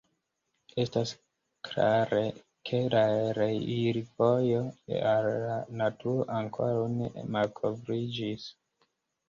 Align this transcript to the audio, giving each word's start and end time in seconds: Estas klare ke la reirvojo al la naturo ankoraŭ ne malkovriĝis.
Estas 0.83 1.11
klare 1.67 2.21
ke 2.69 2.79
la 2.95 3.03
reirvojo 3.41 4.63
al 5.13 5.29
la 5.45 5.61
naturo 5.85 6.27
ankoraŭ 6.41 6.83
ne 6.99 7.15
malkovriĝis. 7.39 8.51